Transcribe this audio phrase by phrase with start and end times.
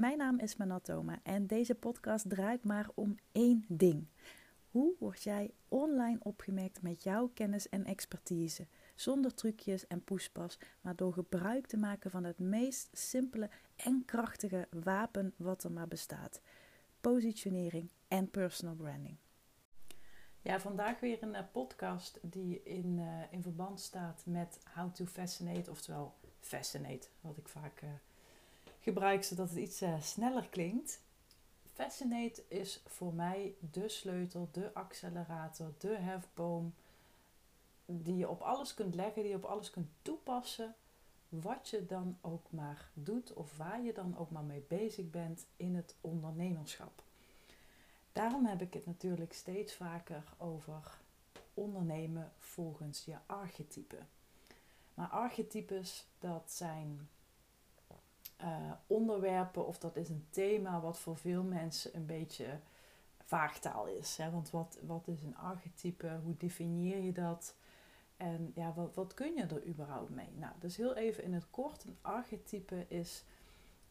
[0.00, 4.06] Mijn naam is Manatoma en deze podcast draait maar om één ding.
[4.70, 8.66] Hoe word jij online opgemerkt met jouw kennis en expertise?
[8.94, 14.68] Zonder trucjes en poespas, maar door gebruik te maken van het meest simpele en krachtige
[14.70, 16.40] wapen wat er maar bestaat:
[17.00, 19.16] positionering en personal branding.
[20.42, 25.04] Ja, vandaag weer een eh, podcast die in, uh, in verband staat met How to
[25.04, 27.90] Fascinate, oftewel Fascinate, wat ik vaak uh,
[28.80, 31.00] gebruik zodat het iets uh, sneller klinkt.
[31.72, 36.74] Fascinate is voor mij de sleutel, de accelerator, de hefboom
[37.86, 40.74] die je op alles kunt leggen, die je op alles kunt toepassen,
[41.28, 45.46] wat je dan ook maar doet of waar je dan ook maar mee bezig bent
[45.56, 47.02] in het ondernemerschap.
[48.12, 50.98] Daarom heb ik het natuurlijk steeds vaker over
[51.54, 53.98] ondernemen volgens je archetype.
[54.94, 57.08] Maar archetypes, dat zijn
[58.42, 62.58] uh, onderwerpen of dat is een thema wat voor veel mensen een beetje
[63.24, 64.16] vaagtaal is.
[64.16, 64.30] Hè?
[64.30, 66.20] Want wat, wat is een archetype?
[66.24, 67.54] Hoe definieer je dat?
[68.16, 70.32] En ja, wat, wat kun je er überhaupt mee?
[70.36, 71.84] Nou, dus heel even in het kort.
[71.84, 73.24] Een archetype is,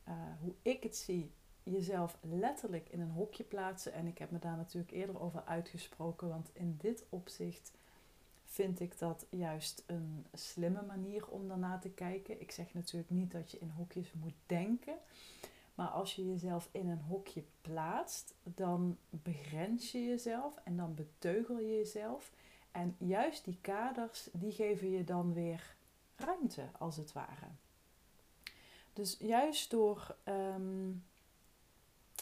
[0.08, 1.32] uh, hoe ik het zie,
[1.64, 3.94] jezelf letterlijk in een hokje plaatsen.
[3.94, 6.30] En ik heb me daar natuurlijk eerder over uitgesproken.
[6.30, 7.72] Want in dit opzicht
[8.50, 12.42] vind ik dat juist een slimme manier om daarna te kijken.
[12.42, 14.98] Ik zeg natuurlijk niet dat je in hokjes moet denken.
[15.76, 21.60] Maar als je jezelf in een hokje plaatst, dan begrens je jezelf en dan beteugel
[21.60, 22.32] je jezelf.
[22.72, 25.76] En juist die kaders, die geven je dan weer
[26.16, 27.48] ruimte, als het ware.
[28.94, 31.04] Dus juist door um,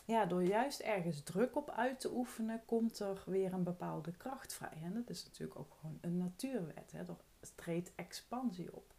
[0.08, 4.54] ja, door juist ergens druk op uit te oefenen, komt er weer een bepaalde kracht
[4.54, 4.78] vrij.
[4.84, 6.92] En dat is natuurlijk ook gewoon een natuurwet.
[6.92, 7.00] Hè?
[7.00, 7.16] Er
[7.56, 8.94] treedt expansie op.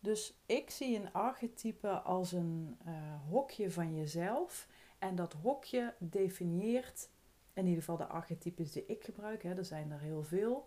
[0.00, 2.92] Dus ik zie een archetype als een uh,
[3.28, 4.68] hokje van jezelf.
[4.98, 7.08] En dat hokje definieert,
[7.52, 10.66] in ieder geval de archetypes die ik gebruik, hè, er zijn er heel veel.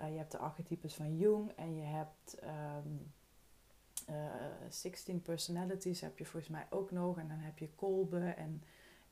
[0.00, 3.12] Uh, je hebt de archetypes van Jung en je hebt um,
[4.10, 4.16] uh,
[4.68, 7.18] 16 personalities, heb je volgens mij ook nog.
[7.18, 8.62] En dan heb je Kolbe en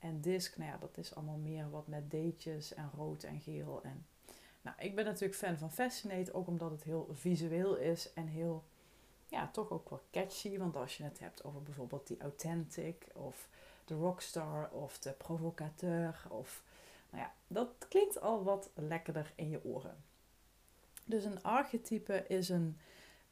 [0.05, 3.81] en disc, nou ja, dat is allemaal meer wat met deetjes en rood en geel.
[3.83, 4.07] En,
[4.61, 8.65] nou, ik ben natuurlijk fan van Fascinate, ook omdat het heel visueel is en heel,
[9.29, 10.59] ja, toch ook wel catchy.
[10.59, 13.49] Want als je het hebt over bijvoorbeeld die Authentic of
[13.85, 16.63] de Rockstar of de Provocateur of,
[17.11, 20.05] nou ja, dat klinkt al wat lekkerder in je oren.
[21.05, 22.79] Dus een archetype is een,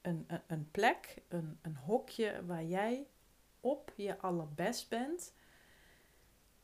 [0.00, 3.06] een, een, een plek, een, een hokje waar jij
[3.61, 5.32] op je allerbest bent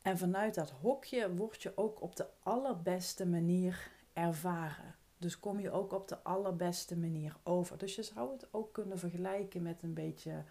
[0.03, 4.95] en vanuit dat hokje word je ook op de allerbeste manier ervaren.
[5.19, 7.79] Dus kom je ook op de allerbeste manier over.
[7.79, 10.45] Dus je zou het ook kunnen vergelijken met een beetje,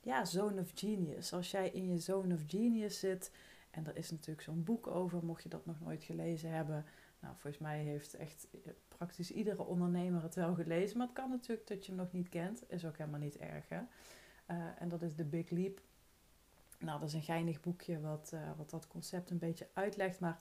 [0.00, 1.32] ja, zone of genius.
[1.32, 3.30] Als jij in je zone of genius zit,
[3.70, 6.84] en er is natuurlijk zo'n boek over, mocht je dat nog nooit gelezen hebben.
[7.20, 8.46] Nou, volgens mij heeft echt
[8.88, 10.98] praktisch iedere ondernemer het wel gelezen.
[10.98, 12.62] Maar het kan natuurlijk dat je hem nog niet kent.
[12.68, 13.80] Is ook helemaal niet erg, hè?
[14.50, 15.80] Uh, en dat is The Big Leap
[16.78, 20.20] nou, dat is een geinig boekje wat, uh, wat dat concept een beetje uitlegt.
[20.20, 20.38] Maar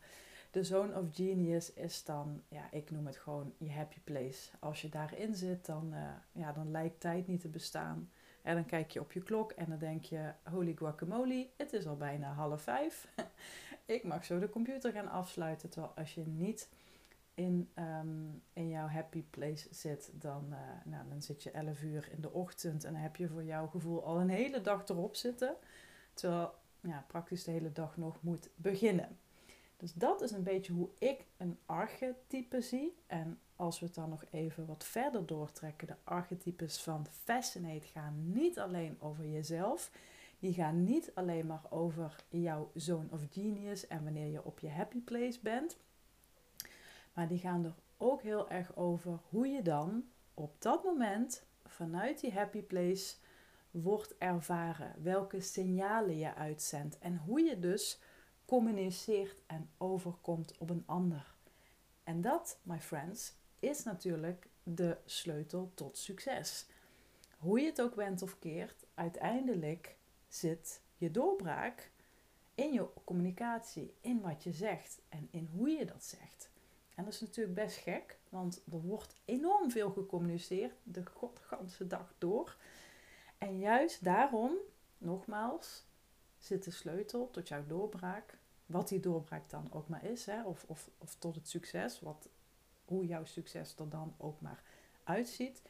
[0.51, 4.49] de Zone of Genius is dan, ja, ik noem het gewoon je happy place.
[4.59, 8.09] Als je daarin zit, dan, uh, ja, dan lijkt tijd niet te bestaan.
[8.41, 11.87] En dan kijk je op je klok en dan denk je, holy guacamole, het is
[11.87, 13.07] al bijna half vijf.
[13.85, 15.69] ik mag zo de computer gaan afsluiten.
[15.69, 16.69] Terwijl als je niet
[17.33, 22.09] in, um, in jouw happy place zit, dan, uh, nou, dan zit je 11 uur
[22.11, 25.55] in de ochtend en heb je voor jouw gevoel al een hele dag erop zitten.
[26.15, 29.17] Terwijl ja, praktisch de hele dag nog moet beginnen.
[29.77, 32.95] Dus dat is een beetje hoe ik een archetype zie.
[33.07, 38.31] En als we het dan nog even wat verder doortrekken, de archetypes van Fascinate gaan
[38.31, 39.91] niet alleen over jezelf.
[40.39, 44.69] Die gaan niet alleen maar over jouw zone of genius en wanneer je op je
[44.69, 45.77] happy place bent.
[47.13, 52.19] Maar die gaan er ook heel erg over hoe je dan op dat moment vanuit
[52.19, 53.15] die happy place
[53.81, 57.99] wordt ervaren, welke signalen je uitzendt en hoe je dus
[58.45, 61.33] communiceert en overkomt op een ander.
[62.03, 66.65] En dat, my friends, is natuurlijk de sleutel tot succes.
[67.37, 71.91] Hoe je het ook went of keert, uiteindelijk zit je doorbraak
[72.55, 76.49] in je communicatie, in wat je zegt en in hoe je dat zegt.
[76.95, 82.13] En dat is natuurlijk best gek, want er wordt enorm veel gecommuniceerd de godganse dag
[82.17, 82.57] door.
[83.45, 84.57] En juist daarom,
[84.97, 85.85] nogmaals,
[86.37, 88.37] zit de sleutel tot jouw doorbraak.
[88.65, 92.29] Wat die doorbraak dan ook maar is, hè, of, of, of tot het succes, wat,
[92.85, 94.63] hoe jouw succes er dan ook maar
[95.03, 95.61] uitziet.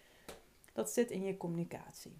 [0.74, 2.18] Dat zit in je communicatie.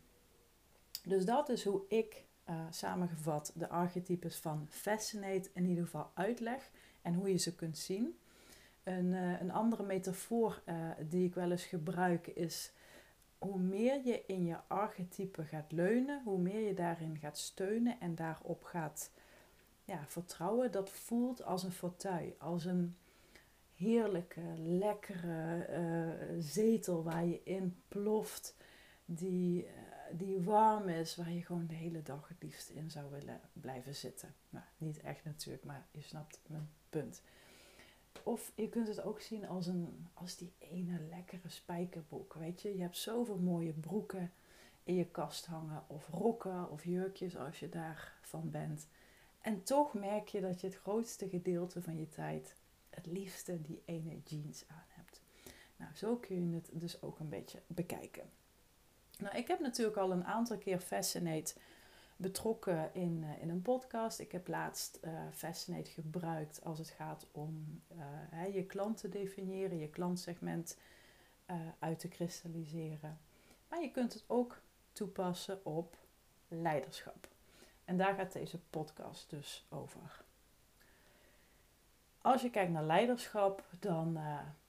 [1.04, 2.24] Dus dat is hoe ik
[2.70, 8.20] samengevat de archetypes van Fascinate in ieder geval uitleg en hoe je ze kunt zien.
[8.84, 10.64] Een, een andere metafoor
[11.10, 12.72] die ik wel eens gebruik is
[13.46, 18.16] hoe meer je in je archetype gaat leunen, hoe meer je daarin gaat steunen en
[18.16, 19.12] daarop gaat
[19.84, 22.96] ja, vertrouwen, dat voelt als een fauteuil, als een
[23.76, 28.56] heerlijke, lekkere uh, zetel waar je in ploft,
[29.06, 29.70] die, uh,
[30.12, 33.96] die warm is, waar je gewoon de hele dag het liefst in zou willen blijven
[33.96, 34.34] zitten.
[34.50, 37.22] Nou, niet echt natuurlijk, maar je snapt mijn punt.
[38.24, 42.34] Of je kunt het ook zien als, een, als die ene lekkere spijkerbroek.
[42.34, 44.32] Weet je, je hebt zoveel mooie broeken
[44.84, 48.88] in je kast hangen, of rokken of jurkjes als je daarvan bent.
[49.42, 52.56] En toch merk je dat je het grootste gedeelte van je tijd
[52.90, 55.22] het liefste die ene jeans aan hebt.
[55.78, 58.30] Nou, zo kun je het dus ook een beetje bekijken.
[59.18, 61.54] Nou, ik heb natuurlijk al een aantal keer Fascinate
[62.18, 64.20] betrokken in, uh, in een podcast.
[64.20, 67.82] Ik heb laatst uh, Fascinate gebruikt als het gaat om
[68.34, 70.78] uh, je klant te definiëren, je klantsegment
[71.80, 73.20] uit te kristalliseren.
[73.68, 74.62] Maar je kunt het ook
[74.94, 75.98] toepassen op
[76.48, 77.28] leiderschap.
[77.86, 80.24] En daar gaat deze podcast dus over.
[82.22, 84.14] Als je kijkt naar leiderschap, dan,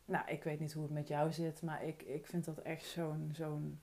[0.04, 2.84] nou, ik weet niet hoe het met jou zit, maar ik, ik vind dat echt
[2.84, 3.80] zo'n, zo'n,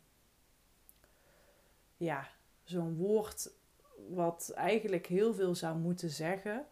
[1.98, 2.30] ja,
[2.64, 3.52] zo'n woord
[4.10, 6.66] wat eigenlijk heel veel zou moeten zeggen.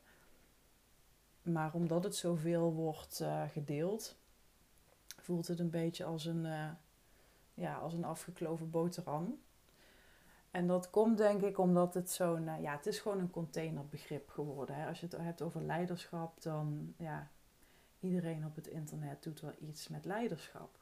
[1.41, 4.15] Maar omdat het zoveel wordt uh, gedeeld,
[5.17, 6.69] voelt het een beetje als een, uh,
[7.53, 9.39] ja, als een afgekloven boterham.
[10.51, 14.29] En dat komt denk ik omdat het zo'n, uh, ja, het is gewoon een containerbegrip
[14.29, 14.75] geworden.
[14.75, 14.87] Hè.
[14.87, 17.29] Als je het hebt over leiderschap, dan, ja,
[17.99, 20.80] iedereen op het internet doet wel iets met leiderschap.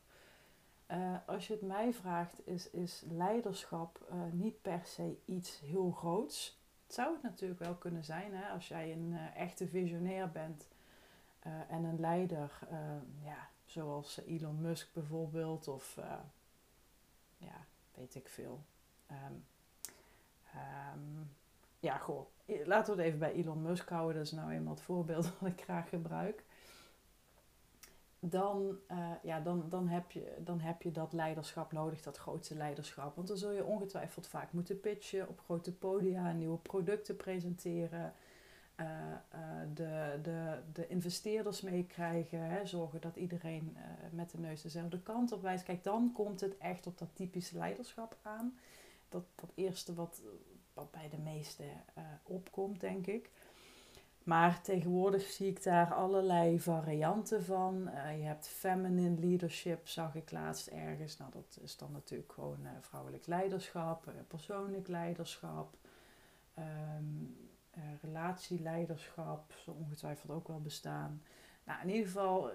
[0.91, 5.91] Uh, als je het mij vraagt, is, is leiderschap uh, niet per se iets heel
[5.91, 6.59] groots.
[6.86, 10.68] Het zou het natuurlijk wel kunnen zijn hè, als jij een uh, echte visionair bent
[11.69, 12.59] en een leider,
[13.24, 16.00] ja, zoals Elon Musk bijvoorbeeld, of
[17.38, 18.63] ja, weet ik veel.
[19.12, 19.45] Um,
[20.56, 21.31] um,
[21.80, 24.15] ja, goh, laten we het even bij Elon Musk houden.
[24.15, 26.44] Dat is nou eenmaal het voorbeeld dat ik graag gebruik
[28.19, 32.56] dan, uh, ja, dan, dan, heb je, dan heb je dat leiderschap nodig, dat grootste
[32.56, 33.16] leiderschap.
[33.16, 38.13] Want dan zul je ongetwijfeld vaak moeten pitchen, op grote podia, nieuwe producten presenteren.
[38.75, 39.39] Uh, uh,
[39.74, 43.77] de, de, de investeerders meekrijgen, zorgen dat iedereen
[44.12, 45.63] met de neus dezelfde kant op wijst.
[45.63, 48.57] Kijk, dan komt het echt op dat typische leiderschap aan.
[49.10, 50.21] Dat, dat eerste wat,
[50.74, 51.69] wat bij de meesten
[52.24, 53.31] opkomt, denk ik.
[54.30, 57.88] Maar tegenwoordig zie ik daar allerlei varianten van.
[57.88, 61.18] Uh, je hebt feminine leadership, zag ik laatst ergens.
[61.18, 65.78] Nou, dat is dan natuurlijk gewoon uh, vrouwelijk leiderschap, uh, persoonlijk leiderschap,
[66.58, 67.38] um,
[68.02, 71.22] relatieleiderschap, zo ongetwijfeld ook wel bestaan.
[71.64, 72.50] Nou, in ieder geval,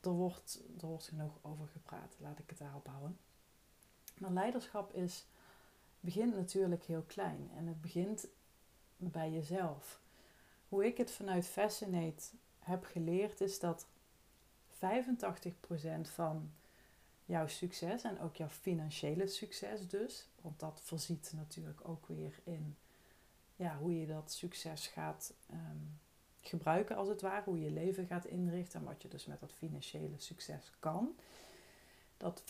[0.00, 2.16] er wordt, er wordt genoeg over gepraat.
[2.18, 3.18] Laat ik het daarop houden.
[4.18, 5.26] Maar leiderschap is,
[6.00, 8.26] begint natuurlijk heel klein en het begint
[8.96, 10.02] bij jezelf
[10.74, 12.22] hoe ik het vanuit Fascinate
[12.58, 13.86] heb geleerd, is dat
[14.72, 14.76] 85%
[16.02, 16.52] van
[17.24, 22.76] jouw succes en ook jouw financiële succes dus, want dat voorziet natuurlijk ook weer in
[23.56, 26.00] ja, hoe je dat succes gaat um,
[26.40, 29.40] gebruiken als het ware, hoe je je leven gaat inrichten en wat je dus met
[29.40, 31.16] dat financiële succes kan
[32.24, 32.44] dat 85%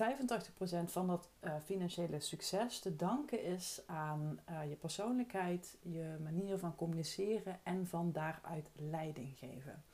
[0.84, 6.76] van dat uh, financiële succes te danken is aan uh, je persoonlijkheid, je manier van
[6.76, 9.84] communiceren en van daaruit leiding geven.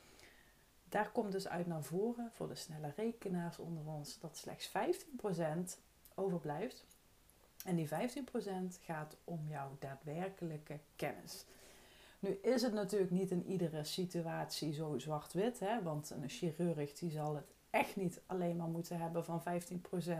[0.89, 4.71] Daar komt dus uit naar voren voor de snelle rekenaars onder ons dat slechts 15%
[6.15, 6.85] overblijft.
[7.65, 7.91] En die 15%
[8.81, 11.45] gaat om jouw daadwerkelijke kennis.
[12.19, 17.35] Nu is het natuurlijk niet in iedere situatie zo zwart-wit, want een chirurg die zal
[17.35, 20.17] het echt niet alleen maar moeten hebben van 15% uh,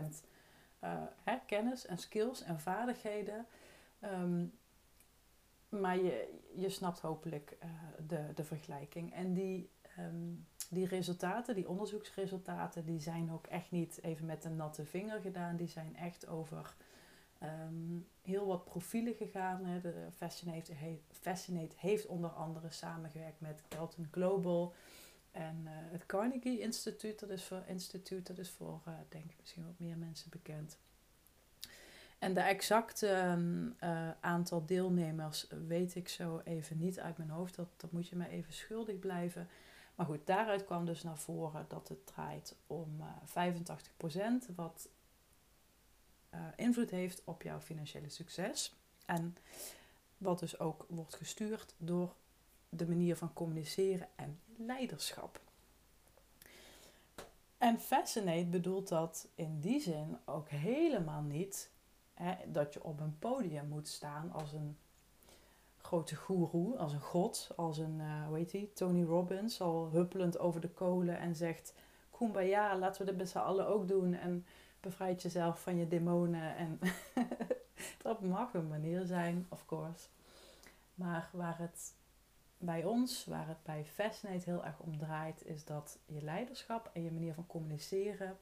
[0.79, 3.45] eh, hè, kennis en skills en vaardigheden.
[4.03, 4.53] Um,
[5.69, 7.69] maar je, je snapt hopelijk uh,
[8.07, 9.13] de, de vergelijking.
[9.13, 14.55] En die, um, die resultaten, die onderzoeksresultaten, die zijn ook echt niet even met een
[14.55, 15.55] natte vinger gedaan.
[15.55, 16.75] Die zijn echt over
[17.43, 19.65] um, heel wat profielen gegaan.
[19.65, 19.81] Hè.
[19.81, 20.73] De Fascinate,
[21.09, 24.73] Fascinate heeft onder andere samengewerkt met Kelton Global.
[25.31, 29.37] En uh, het Carnegie Instituut, dat is voor, instituut, dat is voor uh, denk ik
[29.39, 30.77] misschien wat meer mensen bekend.
[32.19, 33.37] En de exacte
[33.83, 37.55] uh, aantal deelnemers weet ik zo even niet uit mijn hoofd.
[37.55, 39.47] Dat, dat moet je me even schuldig blijven.
[39.95, 43.03] Maar goed, daaruit kwam dus naar voren dat het draait om
[44.49, 44.89] 85%, wat
[46.55, 48.75] invloed heeft op jouw financiële succes.
[49.05, 49.35] En
[50.21, 52.15] Wat dus ook wordt gestuurd door
[52.73, 55.39] de manier van communiceren en leiderschap.
[57.57, 61.69] En fascinate bedoelt dat in die zin ook helemaal niet
[62.13, 64.77] hè, dat je op een podium moet staan als een
[65.77, 70.69] grote goeroe, als een god, als een, uh, hoe Tony Robbins, al huppelend over de
[70.69, 71.73] kolen en zegt,
[72.09, 74.45] kumbaya, laten we dit met z'n allen ook doen en
[74.79, 76.55] bevrijd jezelf van je demonen.
[76.55, 76.79] En
[78.03, 80.07] dat mag een manier zijn, of course.
[80.93, 81.93] Maar waar het
[82.61, 87.03] bij ons, waar het bij Fascinate heel erg om draait, is dat je leiderschap en
[87.03, 88.37] je manier van communiceren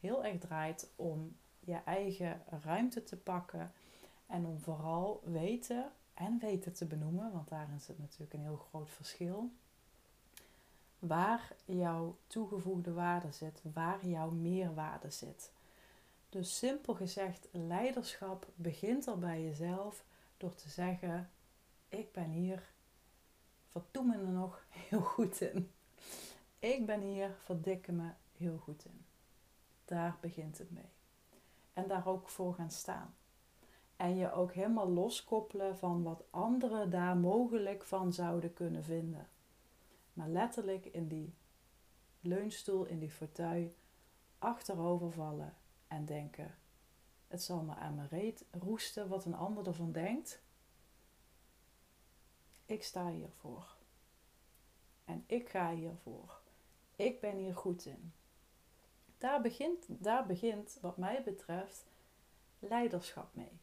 [0.00, 3.72] heel erg draait om je eigen ruimte te pakken
[4.26, 8.90] en om vooral weten en weten te benoemen, want daarin zit natuurlijk een heel groot
[8.90, 9.50] verschil.
[10.98, 15.52] Waar jouw toegevoegde waarde zit, waar jouw meerwaarde zit.
[16.28, 20.04] Dus simpel gezegd, leiderschap begint al bij jezelf
[20.36, 21.30] door te zeggen:
[21.88, 22.71] Ik ben hier,
[23.72, 25.70] verdoe me er nog heel goed in.
[26.58, 29.04] Ik ben hier, verdikke me heel goed in.
[29.84, 30.90] Daar begint het mee.
[31.72, 33.14] En daar ook voor gaan staan.
[33.96, 39.28] En je ook helemaal loskoppelen van wat anderen daar mogelijk van zouden kunnen vinden.
[40.12, 41.34] Maar letterlijk in die
[42.20, 43.74] leunstoel, in die fauteuil,
[44.38, 45.54] achterover vallen
[45.88, 46.54] en denken:
[47.28, 50.41] het zal me aan mijn reet roesten wat een ander ervan denkt.
[52.72, 53.76] Ik sta hiervoor.
[55.04, 56.40] En ik ga hiervoor.
[56.96, 58.12] Ik ben hier goed in.
[59.18, 61.84] Daar begint, daar begint, wat mij betreft,
[62.58, 63.60] leiderschap mee.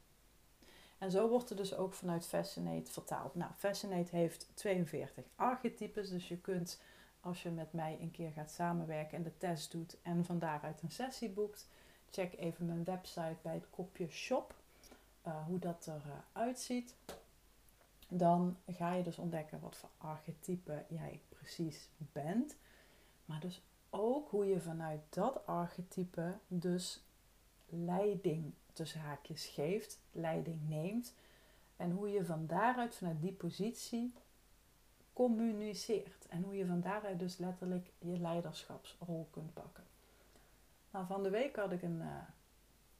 [0.98, 3.36] En zo wordt er dus ook vanuit Fascinate vertaald.
[3.36, 6.82] Nou, Fascinate heeft 42 archetypes, dus je kunt
[7.22, 10.82] als je met mij een keer gaat samenwerken en de test doet en van daaruit
[10.82, 11.68] een sessie boekt,
[12.10, 14.56] check even mijn website bij het kopje shop,
[15.28, 15.89] uh, hoe dat
[16.34, 16.96] eruit ziet.
[18.12, 22.56] Dan ga je dus ontdekken wat voor archetype jij precies bent.
[23.25, 27.04] Maar dus ook hoe je vanuit dat archetype dus
[27.66, 31.13] leiding tussen haakjes geeft, leiding neemt.
[31.78, 34.13] En hoe je van daaruit, vanuit die positie,
[35.13, 36.28] communiceert.
[36.30, 39.84] En hoe je van daaruit dus letterlijk je leiderschapsrol kunt pakken.
[40.92, 42.22] Nou, van de week had ik een, uh,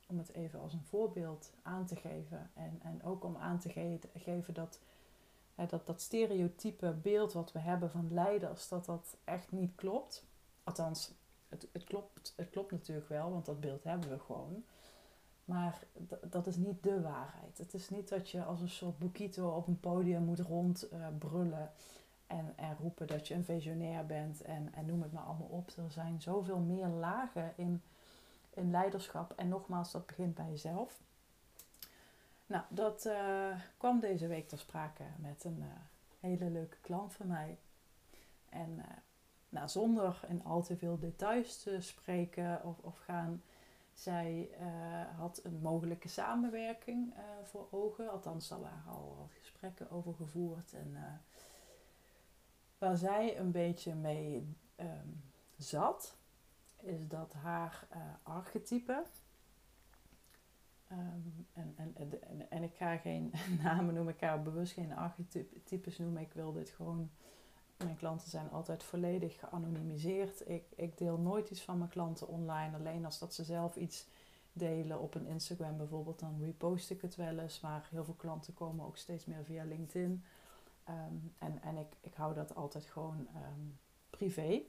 [0.10, 2.51] om het even als een voorbeeld aan te geven.
[2.54, 4.80] En, en ook om aan te ge geven dat,
[5.56, 10.25] dat dat stereotype beeld wat we hebben van leiders, dat dat echt niet klopt.
[10.63, 11.12] Althans,
[11.48, 14.63] het, het, klopt, het klopt natuurlijk wel, want dat beeld hebben we gewoon.
[15.46, 15.84] Maar
[16.30, 17.58] dat is niet de waarheid.
[17.58, 21.72] Het is niet dat je als een soort boekito op een podium moet rondbrullen
[22.30, 25.48] uh, en, en roepen dat je een visionair bent en, en noem het maar allemaal
[25.48, 25.70] op.
[25.70, 27.82] Er zijn zoveel meer lagen in,
[28.60, 29.34] in leiderschap.
[29.36, 31.01] En nogmaals, dat begint bij jezelf.
[32.46, 35.66] Nou, dat uh, kwam deze week ter sprake met een uh,
[36.20, 37.58] hele leuke klant van mij.
[38.50, 38.86] En
[39.50, 43.42] nou, zonder in al te veel details te spreken of, of gaan
[43.94, 44.50] zij
[45.18, 47.13] had een mogelijke samenwerking
[47.44, 48.12] voor ogen.
[48.12, 50.74] Althans, daar waren al wat gesprekken over gevoerd.
[50.74, 51.22] En
[52.78, 55.24] waar zij een beetje mee um,
[55.58, 56.18] zat,
[56.82, 57.88] is dat haar
[58.24, 59.04] archetype.
[60.92, 63.34] Um, en, en, en, en, ik ga geen
[63.64, 66.22] namen noemen, ik ga bewust geen archetypes noemen.
[66.22, 67.10] Ik wil dit gewoon
[67.84, 70.50] mijn klanten zijn altijd volledig geanonimiseerd.
[70.50, 72.78] Ik, ik deel nooit iets van mijn klanten online.
[72.78, 74.08] Alleen als dat ze zelf iets
[74.54, 77.60] delen op een Instagram bijvoorbeeld, dan repost ik het wel eens.
[77.60, 80.24] Maar heel veel klanten komen ook steeds meer via LinkedIn.
[80.90, 84.62] Um, en en ik, ik hou dat altijd gewoon um, privé.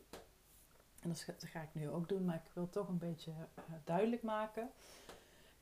[1.01, 4.23] En dat ga ik nu ook doen, maar ik wil toch een beetje uh, duidelijk
[4.23, 4.71] maken.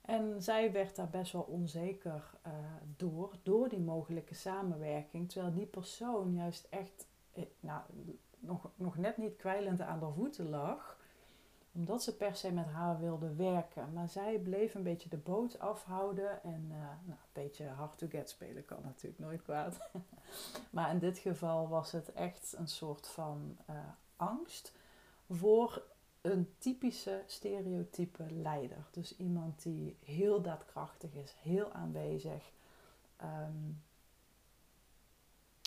[0.01, 2.53] En zij werd daar best wel onzeker uh,
[2.97, 5.31] door, door die mogelijke samenwerking.
[5.31, 7.83] Terwijl die persoon juist echt eh, nou,
[8.39, 10.97] nog, nog net niet kwijlend aan de voeten lag.
[11.73, 13.93] Omdat ze per se met haar wilde werken.
[13.93, 16.43] Maar zij bleef een beetje de boot afhouden.
[16.43, 19.79] En nou, een beetje hard to get spelen kan natuurlijk nooit kwaad.
[20.71, 23.57] maar in dit geval was het echt een soort van
[24.17, 24.73] angst
[25.29, 25.83] voor
[26.21, 28.89] een typische stereotype leider.
[28.91, 32.53] Dus iemand die heel daadkrachtig is, heel aanwezig.
[33.23, 33.83] Um,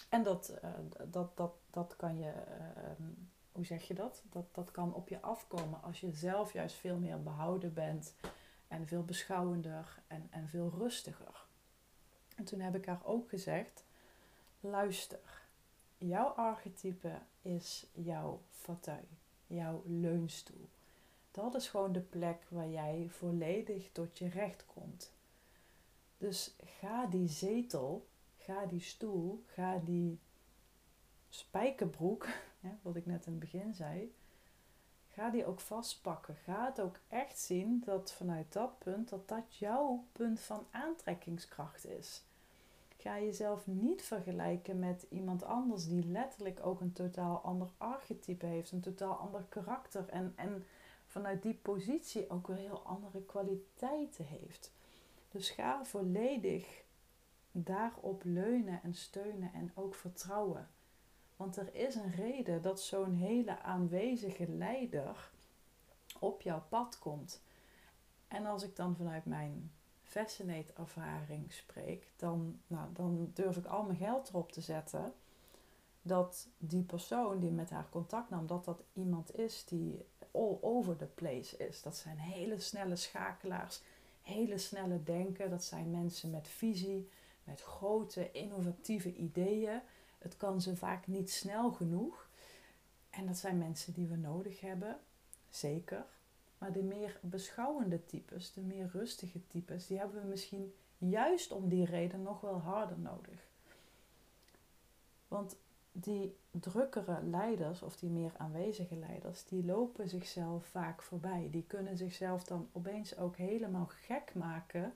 [0.10, 0.70] en dat, uh,
[1.08, 3.06] dat, dat, dat kan je, uh,
[3.51, 4.24] hoe zeg je dat?
[4.30, 4.46] dat?
[4.51, 8.13] Dat kan op je afkomen als je zelf juist veel meer behouden bent
[8.68, 11.46] en veel beschouwender en, en veel rustiger.
[12.36, 13.86] En toen heb ik haar ook gezegd:
[14.60, 15.41] luister,
[15.98, 19.08] jouw archetype is jouw fauteuil,
[19.53, 20.70] jouw leunstoel.
[21.31, 25.13] Dat is gewoon de plek waar jij volledig tot je recht komt.
[26.17, 28.10] Dus ga die zetel
[28.41, 30.20] ga die stoel, ga die
[31.29, 32.27] spijkerbroek,
[32.81, 34.15] wat ik net in het begin zei,
[35.08, 36.36] ga die ook vastpakken.
[36.36, 41.86] Ga het ook echt zien dat vanuit dat punt, dat dat jouw punt van aantrekkingskracht
[41.86, 42.24] is.
[43.01, 48.72] Ga jezelf niet vergelijken met iemand anders die letterlijk ook een totaal ander archetype heeft,
[48.72, 50.65] een totaal ander karakter en, en
[51.08, 54.72] vanuit die positie ook weer heel andere kwaliteiten heeft.
[55.31, 56.84] Dus ga volledig
[57.51, 60.70] daarop leunen en steunen en ook vertrouwen.
[61.36, 65.31] Want er is een reden dat zo'n hele aanwezige leider
[66.20, 67.41] op jouw pad komt.
[68.27, 69.72] En als ik dan vanuit mijn
[70.12, 75.13] Fascinate ervaring spreek, dan, nou, dan durf ik al mijn geld erop te zetten
[76.01, 80.96] dat die persoon die met haar contact nam, dat dat iemand is die all over
[80.96, 81.82] the place is.
[81.82, 83.82] Dat zijn hele snelle schakelaars,
[84.22, 85.50] hele snelle denken.
[85.50, 87.10] Dat zijn mensen met visie,
[87.44, 89.82] met grote innovatieve ideeën.
[90.18, 92.30] Het kan ze vaak niet snel genoeg.
[93.10, 95.00] En dat zijn mensen die we nodig hebben,
[95.50, 96.06] zeker.
[96.62, 101.70] Maar de meer beschouwende types, de meer rustige types, die hebben we misschien juist om
[101.70, 103.48] die reden nog wel harder nodig.
[105.27, 105.56] Want
[105.91, 111.48] die drukkere leiders of die meer aanwezige leiders, die lopen zichzelf vaak voorbij.
[111.51, 114.94] Die kunnen zichzelf dan opeens ook helemaal gek maken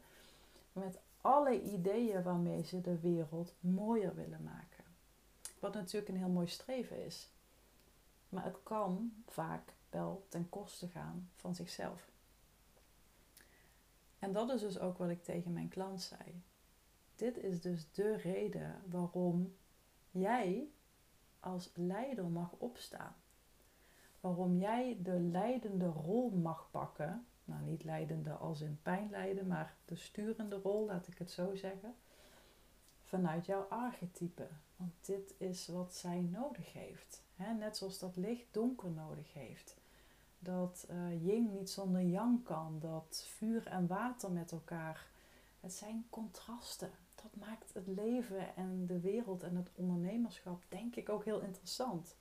[0.74, 4.84] met alle ideeën waarmee ze de wereld mooier willen maken.
[5.60, 7.30] Wat natuurlijk een heel mooi streven is.
[8.30, 9.74] Maar het kan vaak
[10.30, 12.10] ten koste gaan van zichzelf.
[14.20, 16.44] En dat is dus ook wat ik tegen mijn klant zei.
[17.16, 19.56] Dit is dus de reden waarom
[20.12, 20.70] jij
[21.40, 23.16] als leider mag opstaan.
[24.20, 27.26] Waarom jij de leidende rol mag pakken.
[27.44, 31.56] Nou, niet leidende als in pijn lijden, maar de sturende rol, laat ik het zo
[31.56, 31.96] zeggen.
[33.04, 34.48] Vanuit jouw archetype.
[34.76, 37.24] Want dit is wat zij nodig heeft.
[37.58, 39.76] net zoals dat licht donker nodig heeft.
[40.40, 42.80] Dat uh, yin niet zonder yang kan.
[42.80, 45.08] Dat vuur en water met elkaar.
[45.60, 46.92] Het zijn contrasten
[47.32, 52.16] dat maakt het leven en de wereld en het ondernemerschap denk ik ook heel interessant.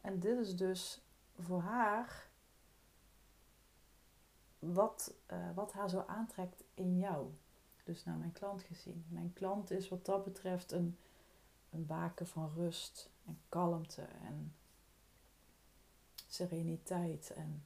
[0.00, 1.00] En dit is dus
[1.38, 2.26] voor haar
[4.58, 7.26] wat, uh, wat haar zo aantrekt in jou.
[7.84, 9.04] Dus naar mijn klant gezien.
[9.08, 10.98] Mijn klant is wat dat betreft een,
[11.70, 14.54] een baken van rust en kalmte en
[16.34, 17.64] sereniteit en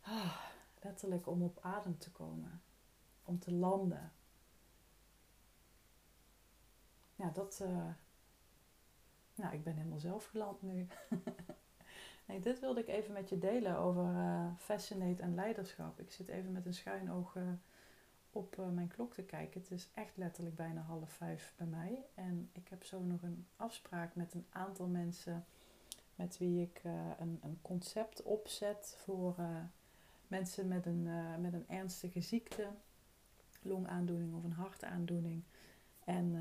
[0.00, 0.40] ah,
[0.82, 2.62] letterlijk om op adem te komen,
[3.24, 4.12] om te landen
[7.22, 7.60] ja, dat.
[7.62, 7.88] Uh,
[9.34, 10.86] nou, ik ben helemaal zelf geland nu.
[12.26, 16.00] nee, dit wilde ik even met je delen over uh, Fascinate en leiderschap.
[16.00, 17.42] Ik zit even met een schuin oog uh,
[18.30, 19.60] op mijn klok te kijken.
[19.60, 22.06] Het is echt letterlijk bijna half vijf bij mij.
[22.14, 25.46] En ik heb zo nog een afspraak met een aantal mensen
[26.22, 26.80] met wie ik
[27.18, 29.34] een, een concept opzet voor
[30.26, 31.08] mensen met een,
[31.40, 32.68] met een ernstige ziekte,
[33.62, 35.42] longaandoening of een hartaandoening.
[36.04, 36.32] En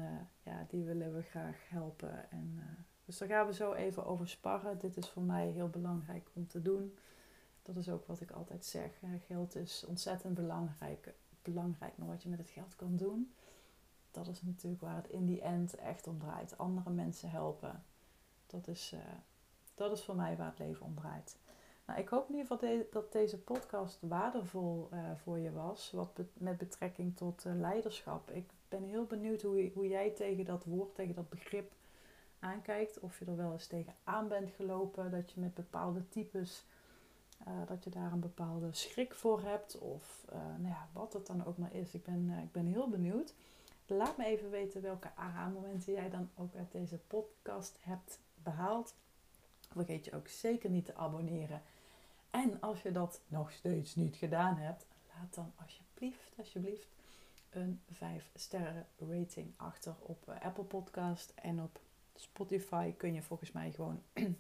[0.43, 2.31] ja, die willen we graag helpen.
[2.31, 2.59] En,
[3.05, 4.79] dus daar gaan we zo even over sparren.
[4.79, 6.97] Dit is voor mij heel belangrijk om te doen.
[7.61, 8.99] Dat is ook wat ik altijd zeg.
[9.25, 13.33] Geld is ontzettend belangrijk, belangrijk, maar wat je met het geld kan doen,
[14.11, 16.57] dat is natuurlijk waar het in die end echt om draait.
[16.57, 17.83] Andere mensen helpen.
[18.45, 18.95] Dat is,
[19.81, 21.37] dat is voor mij waar het leven om draait.
[21.85, 25.91] Nou, ik hoop in ieder geval dat deze podcast waardevol voor je was.
[25.91, 28.31] Wat met betrekking tot leiderschap.
[28.31, 31.71] Ik ben heel benieuwd hoe, hoe jij tegen dat woord, tegen dat begrip
[32.39, 32.99] aankijkt.
[32.99, 36.65] Of je er wel eens tegen aan bent gelopen, dat je met bepaalde types,
[37.47, 39.77] uh, dat je daar een bepaalde schrik voor hebt.
[39.77, 40.25] Of
[40.57, 41.93] nou ja, wat het dan ook maar is.
[41.93, 43.33] Ik ben, ik ben heel benieuwd.
[43.85, 48.95] Laat me even weten welke aha-momenten jij dan ook uit deze podcast hebt behaald.
[49.71, 51.61] Vergeet je ook zeker niet te abonneren.
[52.29, 56.87] En als je dat nog steeds niet gedaan hebt, laat dan alsjeblieft, alsjeblieft
[57.49, 61.79] een 5 sterren rating achter op eh, Apple Podcast en op
[62.15, 64.01] Spotify kun je volgens mij gewoon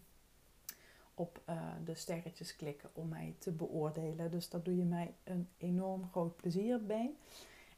[1.13, 4.31] op uh, de sterretjes klikken om mij te beoordelen.
[4.31, 7.15] Dus dat doe je mij een enorm groot plezier bij.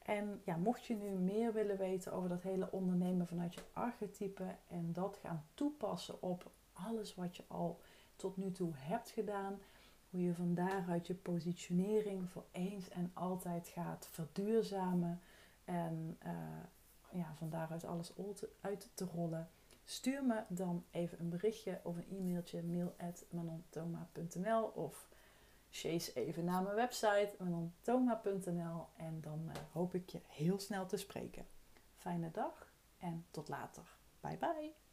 [0.04, 4.56] En ja, mocht je nu meer willen weten over dat hele ondernemen vanuit je archetype
[4.68, 7.82] en dat gaan toepassen op alles wat je al
[8.16, 9.60] tot nu toe hebt gedaan,
[10.10, 15.22] hoe je van daaruit je positionering voor eens en altijd gaat verduurzamen.
[15.66, 16.32] En uh,
[17.12, 18.14] ja, van daaruit alles
[18.62, 19.50] uit te rollen.
[19.86, 25.10] Stuur me dan even een berichtje of een e-mailtje mail.manontoma.nl of
[25.70, 30.98] chase even naar mijn website manontoma.nl en dan uh, hoop ik je heel snel te
[30.98, 31.46] spreken.
[31.96, 33.84] fijne dag en tot later.
[34.20, 34.84] Bye bye.